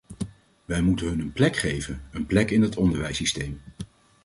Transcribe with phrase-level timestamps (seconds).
[0.65, 3.61] Wij moeten hun een plek geven, een plek in het onderwijssysteem.